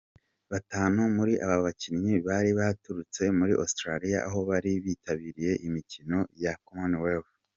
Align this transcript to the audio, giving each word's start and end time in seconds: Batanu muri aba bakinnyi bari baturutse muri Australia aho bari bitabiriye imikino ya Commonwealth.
Batanu 0.51 0.99
muri 1.17 1.33
aba 1.45 1.57
bakinnyi 1.65 2.13
bari 2.27 2.51
baturutse 2.59 3.21
muri 3.39 3.53
Australia 3.63 4.17
aho 4.27 4.39
bari 4.49 4.71
bitabiriye 4.85 5.51
imikino 5.67 6.17
ya 6.43 6.53
Commonwealth. 6.67 7.31